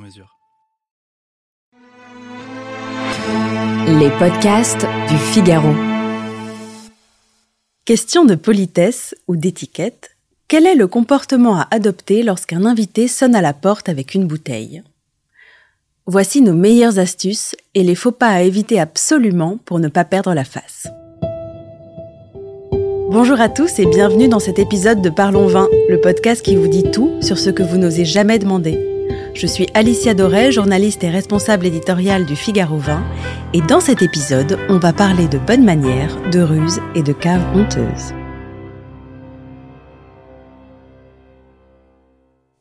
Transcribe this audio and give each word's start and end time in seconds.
mesure. 0.00 0.36
Les 3.86 4.10
podcasts 4.18 4.86
du 5.08 5.16
Figaro. 5.16 5.74
Question 7.84 8.24
de 8.24 8.34
politesse 8.34 9.14
ou 9.28 9.36
d'étiquette. 9.36 10.16
Quel 10.48 10.66
est 10.66 10.74
le 10.74 10.86
comportement 10.86 11.56
à 11.56 11.68
adopter 11.70 12.22
lorsqu'un 12.22 12.64
invité 12.64 13.08
sonne 13.08 13.34
à 13.34 13.40
la 13.40 13.52
porte 13.52 13.88
avec 13.88 14.14
une 14.14 14.26
bouteille? 14.26 14.82
Voici 16.06 16.42
nos 16.42 16.54
meilleures 16.54 16.98
astuces 16.98 17.54
et 17.74 17.84
les 17.84 17.94
faux 17.94 18.12
pas 18.12 18.28
à 18.28 18.42
éviter 18.42 18.80
absolument 18.80 19.58
pour 19.64 19.78
ne 19.78 19.88
pas 19.88 20.04
perdre 20.04 20.34
la 20.34 20.44
face. 20.44 20.88
Bonjour 23.10 23.40
à 23.40 23.48
tous 23.48 23.78
et 23.78 23.86
bienvenue 23.86 24.28
dans 24.28 24.38
cet 24.38 24.58
épisode 24.58 25.02
de 25.02 25.10
Parlons 25.10 25.46
Vin, 25.46 25.68
le 25.88 26.00
podcast 26.00 26.44
qui 26.44 26.56
vous 26.56 26.68
dit 26.68 26.90
tout 26.90 27.10
sur 27.20 27.38
ce 27.38 27.50
que 27.50 27.62
vous 27.62 27.76
n'osez 27.76 28.04
jamais 28.04 28.38
demander. 28.38 28.89
Je 29.34 29.46
suis 29.46 29.68
Alicia 29.74 30.14
Doré, 30.14 30.52
journaliste 30.52 31.04
et 31.04 31.10
responsable 31.10 31.66
éditoriale 31.66 32.26
du 32.26 32.36
Figaro 32.36 32.76
Vin, 32.76 33.04
et 33.52 33.60
dans 33.60 33.80
cet 33.80 34.02
épisode, 34.02 34.58
on 34.68 34.78
va 34.78 34.92
parler 34.92 35.28
de 35.28 35.38
bonnes 35.38 35.64
manières, 35.64 36.16
de 36.30 36.40
ruses 36.40 36.80
et 36.94 37.02
de 37.02 37.12
caves 37.12 37.44
honteuses. 37.56 38.14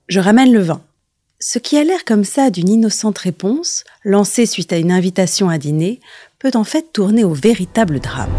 Je 0.08 0.20
ramène 0.20 0.52
le 0.52 0.61
vin. 0.61 0.81
Ce 1.39 1.59
qui 1.59 1.77
a 1.77 1.83
l'air 1.83 2.03
comme 2.03 2.23
ça 2.23 2.50
d'une 2.50 2.70
innocente 2.70 3.17
réponse, 3.20 3.83
lancée 4.03 4.45
suite 4.45 4.73
à 4.73 4.77
une 4.77 4.92
invitation 4.92 5.50
à 5.50 5.58
dîner, 5.58 6.00
peut 6.39 6.52
en 6.55 6.64
fait 6.64 6.92
tourner 6.92 7.23
au 7.23 7.33
véritable 7.33 8.00
drame. 8.00 8.33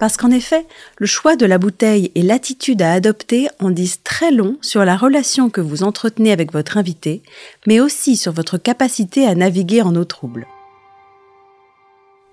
Parce 0.00 0.16
qu'en 0.16 0.30
effet, 0.30 0.66
le 0.96 1.06
choix 1.06 1.36
de 1.36 1.44
la 1.44 1.58
bouteille 1.58 2.10
et 2.14 2.22
l'attitude 2.22 2.80
à 2.80 2.92
adopter 2.92 3.48
en 3.60 3.68
disent 3.68 4.02
très 4.02 4.32
long 4.32 4.56
sur 4.62 4.82
la 4.86 4.96
relation 4.96 5.50
que 5.50 5.60
vous 5.60 5.82
entretenez 5.82 6.32
avec 6.32 6.54
votre 6.54 6.78
invité, 6.78 7.22
mais 7.66 7.80
aussi 7.80 8.16
sur 8.16 8.32
votre 8.32 8.56
capacité 8.56 9.26
à 9.26 9.34
naviguer 9.34 9.82
en 9.82 9.94
eau 9.94 10.04
trouble. 10.04 10.46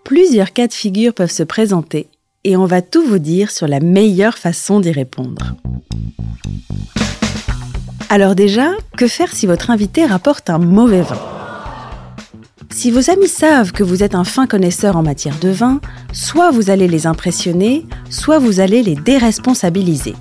Plusieurs 0.05 0.53
cas 0.53 0.67
de 0.67 0.73
figure 0.73 1.13
peuvent 1.13 1.29
se 1.29 1.43
présenter 1.43 2.07
et 2.45 2.55
on 2.55 2.65
va 2.65 2.81
tout 2.81 3.05
vous 3.05 3.19
dire 3.19 3.51
sur 3.51 3.67
la 3.67 3.81
meilleure 3.81 4.37
façon 4.37 4.79
d'y 4.79 4.91
répondre. 4.91 5.57
Alors 8.09 8.33
déjà, 8.33 8.71
que 8.95 9.09
faire 9.09 9.33
si 9.33 9.45
votre 9.45 9.71
invité 9.71 10.05
rapporte 10.05 10.49
un 10.49 10.59
mauvais 10.59 11.01
vin? 11.01 11.36
Si 12.69 12.91
vos 12.91 13.09
amis 13.09 13.27
savent 13.27 13.71
que 13.71 13.83
vous 13.83 14.03
êtes 14.03 14.15
un 14.15 14.23
fin 14.23 14.47
connaisseur 14.47 14.97
en 14.97 15.03
matière 15.03 15.37
de 15.39 15.49
vin, 15.49 15.79
soit 16.13 16.51
vous 16.51 16.69
allez 16.69 16.87
les 16.87 17.07
impressionner, 17.07 17.85
soit 18.09 18.39
vous 18.39 18.59
allez 18.59 18.83
les 18.83 18.95
déresponsabiliser. 18.95 20.15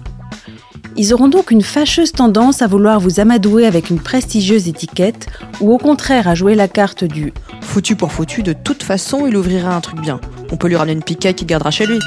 Ils 0.97 1.12
auront 1.12 1.28
donc 1.28 1.50
une 1.50 1.62
fâcheuse 1.62 2.12
tendance 2.12 2.62
à 2.62 2.67
vouloir 2.67 3.00
vous 3.00 3.20
amadouer 3.20 3.67
avec 3.67 3.91
une 3.91 4.00
prestigieuse 4.00 4.67
étiquette 4.67 5.27
ou 5.61 5.72
au 5.74 5.78
contraire 5.78 6.27
à 6.27 6.34
jouer 6.34 6.55
la 6.55 6.69
carte 6.69 7.05
du 7.05 7.34
foutu 7.61 7.97
pour 7.97 8.12
foutu, 8.12 8.42
de 8.42 8.55
toute 8.55 8.83
façon, 8.83 9.27
il 9.27 9.36
ouvrira 9.36 9.77
un 9.77 9.80
truc 9.80 10.00
bien. 10.00 10.20
On 10.50 10.56
peut 10.56 10.69
lui 10.69 10.77
ramener 10.77 10.94
une 10.94 11.02
piquette 11.02 11.36
qu'il 11.36 11.47
gardera 11.47 11.70
chez 11.70 11.86
lui. 11.86 11.98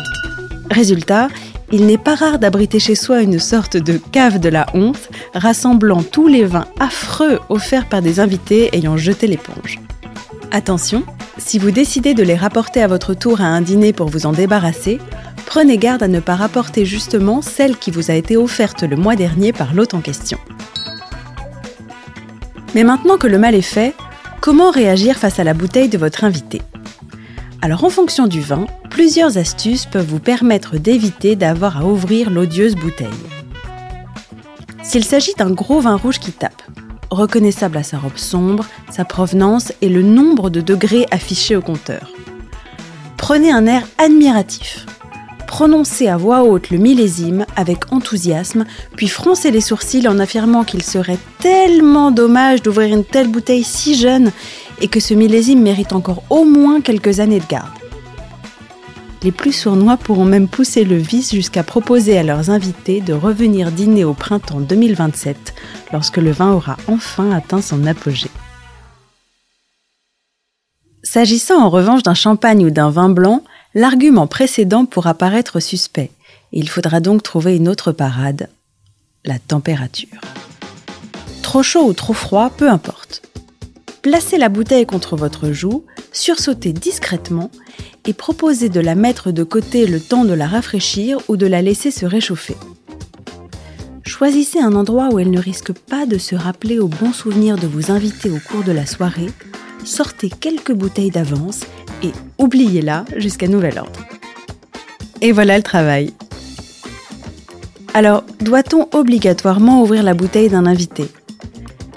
Résultat, 0.72 1.28
il 1.72 1.86
n'est 1.86 2.00
pas 2.00 2.16
rare 2.16 2.40
d'abriter 2.40 2.80
chez 2.80 2.96
soi 2.96 3.22
une 3.22 3.38
sorte 3.38 3.78
de 3.78 4.00
cave 4.12 4.40
de 4.40 4.50
la 4.50 4.66
honte, 4.74 5.10
rassemblant 5.36 6.02
tous 6.02 6.28
les 6.28 6.46
vins 6.46 6.66
affreux 6.80 7.40
offerts 7.50 7.88
par 7.88 8.02
des 8.02 8.20
invités 8.20 8.76
ayant 8.76 8.98
jeté 8.98 9.28
l'éponge. 9.28 9.80
Attention, 10.52 11.04
si 11.38 11.60
vous 11.60 11.70
décidez 11.70 12.16
de 12.16 12.24
les 12.24 12.36
rapporter 12.36 12.82
à 12.82 12.88
votre 12.88 13.14
tour 13.14 13.40
à 13.40 13.46
un 13.46 13.62
dîner 13.62 13.94
pour 13.94 14.10
vous 14.10 14.26
en 14.26 14.32
débarrasser, 14.32 15.00
prenez 15.46 15.78
garde 15.78 16.02
à 16.02 16.08
ne 16.08 16.20
pas 16.20 16.36
rapporter 16.36 16.86
justement 16.86 17.44
celle 17.44 17.78
qui 17.78 17.92
vous 17.92 18.10
a 18.10 18.16
été 18.16 18.36
offerte 18.36 18.82
le 18.82 18.96
mois 18.96 19.16
dernier 19.16 19.54
par 19.54 19.76
l'hôte 19.76 19.94
en 19.94 20.02
question. 20.02 20.40
Mais 22.74 22.84
maintenant 22.84 23.18
que 23.18 23.28
le 23.28 23.38
mal 23.38 23.54
est 23.54 23.62
fait, 23.62 23.94
comment 24.42 24.72
réagir 24.72 25.18
face 25.18 25.40
à 25.40 25.44
la 25.44 25.54
bouteille 25.54 25.90
de 25.90 26.00
votre 26.00 26.24
invité? 26.24 26.64
Alors 27.62 27.84
en 27.84 27.90
fonction 27.90 28.26
du 28.26 28.42
vin, 28.42 28.66
plusieurs 28.90 29.38
astuces 29.38 29.86
peuvent 29.86 30.08
vous 30.08 30.20
permettre 30.20 30.78
d'éviter 30.78 31.36
d'avoir 31.36 31.78
à 31.78 31.86
ouvrir 31.86 32.32
l'odieuse 32.32 32.76
bouteille. 32.76 33.08
S'il 34.82 35.04
s'agit 35.04 35.36
d'un 35.38 35.52
gros 35.52 35.80
vin 35.80 35.96
rouge 35.96 36.18
qui 36.18 36.32
tape, 36.32 36.59
reconnaissable 37.10 37.78
à 37.78 37.84
sa 37.84 37.98
robe 37.98 38.18
sombre, 38.18 38.66
sa 38.90 39.06
provenance 39.06 39.74
et 39.82 39.90
le 39.90 40.02
nombre 40.02 40.50
de 40.50 40.62
degrés 40.62 41.06
affichés 41.12 41.56
au 41.56 41.62
compteur. 41.62 42.12
Prenez 43.18 43.52
un 43.52 43.66
air 43.66 43.88
admiratif. 43.98 44.86
Prononcez 45.48 46.08
à 46.08 46.16
voix 46.16 46.44
haute 46.44 46.70
le 46.70 46.78
millésime 46.78 47.46
avec 47.56 47.92
enthousiasme, 47.92 48.66
puis 48.96 49.08
froncez 49.08 49.52
les 49.52 49.62
sourcils 49.62 50.08
en 50.08 50.20
affirmant 50.20 50.64
qu'il 50.64 50.84
serait 50.84 51.18
tellement 51.40 52.12
dommage 52.12 52.62
d'ouvrir 52.62 52.96
une 52.96 53.04
telle 53.04 53.30
bouteille 53.30 53.64
si 53.64 53.96
jeune 53.96 54.32
et 54.82 54.88
que 54.88 55.00
ce 55.00 55.14
millésime 55.14 55.62
mérite 55.62 55.94
encore 55.94 56.24
au 56.30 56.46
moins 56.46 56.82
quelques 56.82 57.20
années 57.20 57.40
de 57.40 57.48
garde. 57.48 57.79
Les 59.22 59.34
plus 59.34 59.52
sournois 59.52 59.98
pourront 59.98 60.26
même 60.26 60.48
pousser 60.48 60.86
le 60.86 60.96
vice 60.96 61.32
jusqu'à 61.32 61.64
proposer 61.64 62.18
à 62.18 62.24
leurs 62.24 62.50
invités 62.50 63.02
de 63.02 63.12
revenir 63.12 63.72
dîner 63.72 64.06
au 64.06 64.14
printemps 64.14 64.62
2027, 64.62 65.54
lorsque 65.92 66.18
le 66.18 66.32
vin 66.32 66.52
aura 66.52 66.78
enfin 66.88 67.32
atteint 67.32 67.62
son 67.62 67.86
apogée. 67.86 68.32
S'agissant 71.04 71.62
en 71.62 71.70
revanche 71.70 72.04
d'un 72.04 72.14
champagne 72.14 72.66
ou 72.66 72.70
d'un 72.70 72.92
vin 72.92 73.10
blanc, 73.10 73.44
l'argument 73.74 74.28
précédent 74.28 74.86
pourra 74.86 75.14
paraître 75.14 75.60
suspect. 75.60 76.12
Il 76.54 76.70
faudra 76.70 77.02
donc 77.02 77.22
trouver 77.22 77.58
une 77.58 77.68
autre 77.68 77.92
parade, 77.92 78.50
la 79.26 79.38
température. 79.38 80.22
Trop 81.42 81.64
chaud 81.64 81.88
ou 81.88 81.94
trop 81.94 82.14
froid, 82.14 82.50
peu 82.50 82.70
importe. 82.70 83.22
Placez 84.02 84.38
la 84.38 84.48
bouteille 84.48 84.86
contre 84.86 85.18
votre 85.18 85.52
joue, 85.52 85.84
sursautez 86.14 86.72
discrètement 86.72 87.52
et 88.06 88.14
proposez 88.14 88.70
de 88.70 88.80
la 88.80 88.96
mettre 88.96 89.32
de 89.32 89.44
côté 89.44 89.86
le 89.86 90.00
temps 90.00 90.26
de 90.26 90.34
la 90.34 90.48
rafraîchir 90.48 91.20
ou 91.28 91.38
de 91.38 91.46
la 91.46 91.62
laisser 91.62 91.92
se 91.92 92.06
réchauffer. 92.06 92.56
Choisissez 94.06 94.60
un 94.60 94.74
endroit 94.74 95.10
où 95.12 95.20
elle 95.20 95.30
ne 95.30 95.40
risque 95.40 95.72
pas 95.72 96.06
de 96.06 96.18
se 96.18 96.36
rappeler 96.36 96.80
aux 96.80 96.88
bons 96.88 97.14
souvenirs 97.14 97.58
de 97.58 97.68
vous 97.68 97.92
inviter 97.92 98.30
au 98.30 98.40
cours 98.40 98.64
de 98.64 98.72
la 98.72 98.86
soirée, 98.86 99.30
sortez 99.84 100.30
quelques 100.30 100.74
bouteilles 100.74 101.12
d'avance 101.12 101.62
et 102.04 102.12
oubliez-la 102.38 103.06
jusqu'à 103.18 103.48
nouvel 103.48 103.78
ordre. 103.78 104.06
Et 105.22 105.32
voilà 105.32 105.58
le 105.58 105.64
travail. 105.64 106.14
Alors, 107.94 108.24
doit-on 108.40 108.88
obligatoirement 108.94 109.82
ouvrir 109.82 110.04
la 110.04 110.14
bouteille 110.14 110.50
d'un 110.50 110.66
invité? 110.66 111.06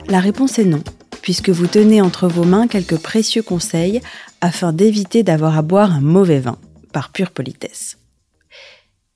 La 0.08 0.20
réponse 0.20 0.58
est 0.58 0.64
non 0.64 0.82
puisque 1.22 1.48
vous 1.48 1.68
tenez 1.68 2.02
entre 2.02 2.28
vos 2.28 2.44
mains 2.44 2.66
quelques 2.66 2.98
précieux 2.98 3.42
conseils 3.42 4.02
afin 4.42 4.72
d'éviter 4.72 5.22
d'avoir 5.22 5.56
à 5.56 5.62
boire 5.62 5.92
un 5.92 6.00
mauvais 6.00 6.40
vin, 6.40 6.58
par 6.92 7.10
pure 7.10 7.30
politesse. 7.30 7.96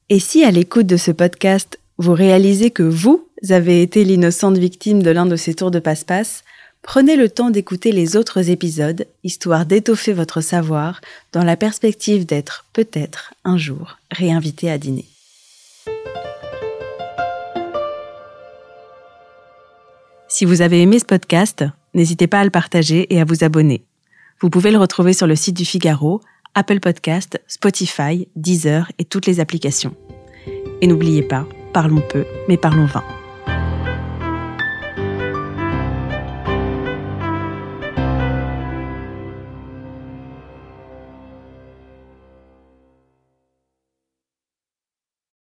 Et 0.09 0.21
si 0.21 0.45
à 0.45 0.53
l'écoute 0.53 0.87
de 0.87 0.97
ce 0.97 1.11
podcast, 1.11 1.79
vous 1.99 2.15
réalisez 2.15 2.71
que 2.71 2.85
vous 2.85 3.29
avez 3.51 3.83
été 3.83 4.05
l'innocente 4.05 4.57
victime 4.57 5.03
de 5.03 5.11
l'un 5.11 5.27
de 5.27 5.37
ces 5.37 5.55
tours 5.55 5.73
de 5.73 5.81
passe-passe, 5.81 6.45
prenez 6.81 7.17
le 7.17 7.29
temps 7.29 7.51
d'écouter 7.51 7.91
les 7.91 8.17
autres 8.17 8.51
épisodes, 8.51 9.07
histoire 9.25 9.67
d'étoffer 9.67 10.13
votre 10.13 10.41
savoir 10.41 11.01
dans 11.33 11.43
la 11.43 11.57
perspective 11.57 12.25
d'être 12.25 12.65
peut-être 12.73 13.35
un 13.45 13.59
jour 13.59 13.99
réinvité 14.13 14.71
à 14.71 14.79
dîner. 14.79 15.07
Si 20.29 20.45
vous 20.45 20.61
avez 20.61 20.83
aimé 20.83 20.99
ce 21.01 21.05
podcast, 21.05 21.65
n'hésitez 21.95 22.29
pas 22.29 22.41
à 22.41 22.45
le 22.45 22.51
partager 22.51 23.13
et 23.13 23.21
à 23.21 23.25
vous 23.25 23.43
abonner. 23.43 23.83
Vous 24.41 24.51
pouvez 24.51 24.71
le 24.71 24.79
retrouver 24.79 25.15
sur 25.15 25.27
le 25.27 25.35
site 25.35 25.57
du 25.57 25.65
Figaro, 25.65 26.21
Apple 26.55 26.81
Podcast, 26.81 27.41
Spotify, 27.47 28.29
Deezer 28.37 28.91
et 28.99 29.05
toutes 29.05 29.27
les 29.27 29.41
applications. 29.41 29.95
Et 30.83 30.87
n'oubliez 30.87 31.23
pas, 31.23 31.47
parlons 31.73 32.03
peu, 32.11 32.25
mais 32.49 32.59
parlons 32.59 32.87
vin. 32.87 33.05